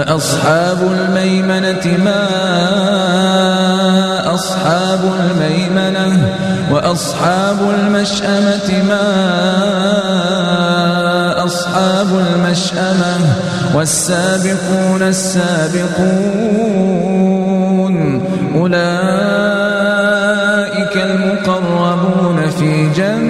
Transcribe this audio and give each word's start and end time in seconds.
فأصحاب 0.00 0.80
الميمنة 0.82 1.98
ما 2.04 2.24
أصحاب 4.34 5.00
الميمنة 5.20 6.34
وأصحاب 6.70 7.58
المشأمة 7.78 8.82
ما 8.88 9.04
أصحاب 11.44 12.06
المشأمة 12.06 13.16
والسابقون 13.74 15.02
السابقون 15.02 16.40
أولئك 18.56 18.80
المقربون 20.96 22.50
في 22.58 22.88
جنات 22.96 23.29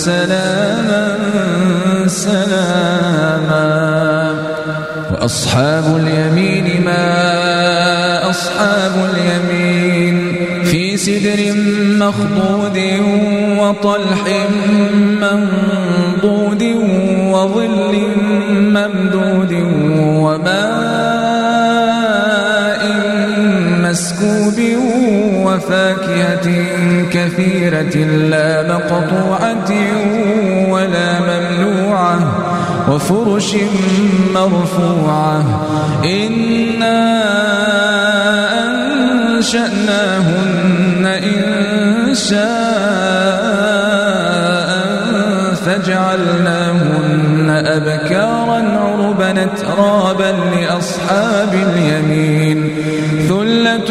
سلاما 0.00 1.04
سلاما. 2.06 3.64
وأصحاب 5.12 5.84
اليمين 5.96 6.84
ما 6.84 7.04
أصحاب 8.30 8.92
اليمين. 9.10 10.16
في 10.64 10.96
سدر 10.96 11.40
مخضود 12.04 12.78
وطلح 13.58 14.22
منضود 15.22 16.62
وظل 17.32 17.94
ممدود 18.50 19.52
وماء 20.24 20.90
مسكوب 23.84 24.58
وفاكهة 25.50 26.46
كثيرة 27.10 27.96
لا 28.06 28.62
مقطوعة 28.62 29.70
ولا 30.68 31.08
ممنوعة 31.20 32.18
وفرش 32.88 33.56
مرفوعة. 34.34 35.66
إنا 36.04 37.00
أنشأناهن 39.38 41.06
إن 41.06 42.14
شاء 42.14 43.50
فجعلناهن 45.66 47.48
أبكارا 47.66 48.60
عربا 48.78 49.32
ترابا 49.62 50.32
لأصحاب 50.54 51.52
اليمين. 51.54 52.58
ثلة 53.28 53.90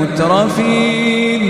مترفين. 0.00 1.42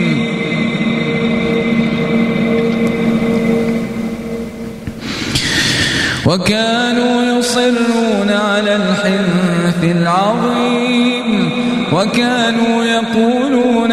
وكانوا 6.27 7.39
يصرون 7.39 8.31
على 8.31 8.77
الحنث 8.77 9.85
العظيم. 9.85 11.51
وكانوا 11.93 12.85
يقولون 12.85 13.93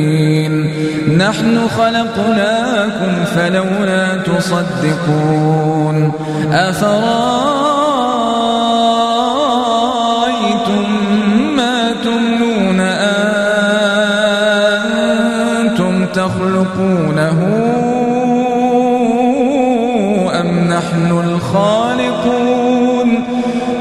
نحن 1.21 1.67
خلقناكم 1.77 3.25
فلولا 3.35 4.17
تصدقون 4.17 6.11
أفرأيتم 6.51 7.01
ما 11.55 11.91
تمنون 12.03 12.79
أنتم 15.59 16.05
تخلقونه 16.05 17.70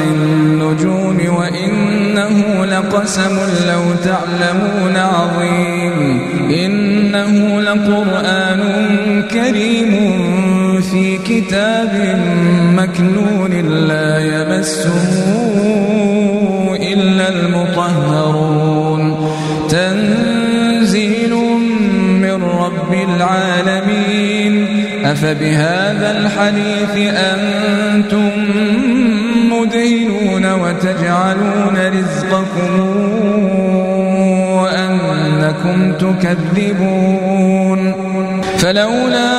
لقسم 2.91 3.39
لو 3.67 3.83
تعلمون 4.03 4.97
عظيم. 4.97 6.21
إنه 6.65 7.61
لقرآن 7.61 8.61
كريم 9.31 9.91
في 10.81 11.17
كتاب 11.17 12.19
مكنون 12.75 13.51
لا 13.87 14.19
يمسه 14.19 15.03
إلا 16.93 17.29
المطهرون. 17.29 19.01
تنزيل 19.69 21.33
من 22.21 22.43
رب 22.43 22.93
العالمين. 22.93 24.67
أفبهذا 25.05 26.19
الحديث 26.19 27.13
أنتم 27.15 28.31
مدهنون. 29.51 30.20
وتجعلون 30.51 31.77
رزقكم 31.87 32.73
أنكم 34.75 35.93
تكذبون. 35.93 37.81
فلولا 38.57 39.31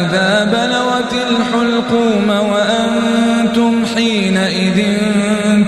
إذا 0.00 0.44
بلغت 0.44 1.12
الحلقوم 1.30 2.28
وأنتم 2.30 3.72
حينئذ 3.94 4.78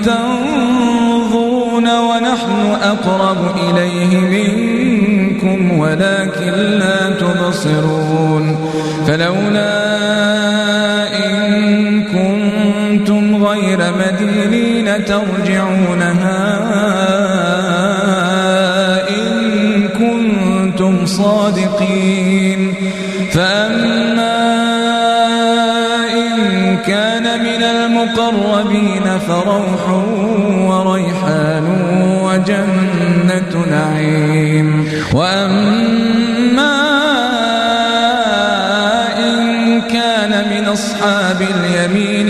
تنظرون 0.05 1.87
ونحن 1.99 2.77
أقرب 2.83 3.41
إليه 3.57 4.13
منكم 4.17 5.79
ولكن 5.79 6.53
لا 6.53 7.11
تبصرون. 7.11 8.45
فلولا 9.07 9.90
غير 13.45 13.81
مدينين 13.99 15.05
ترجعونها 15.05 16.43
إن 19.09 19.89
كنتم 19.89 21.07
صادقين. 21.07 22.75
فأما 23.33 24.41
إن 26.13 26.77
كان 26.87 27.25
من 27.41 27.63
المقربين 27.63 29.19
فروح 29.29 29.85
وريحان 30.71 31.67
وجنة 32.25 33.53
نعيم. 33.71 34.69
وأما 35.13 36.77
إن 39.19 39.81
كان 39.81 40.33
من 40.51 40.65
أصحاب 40.67 41.41
اليمين 41.43 42.20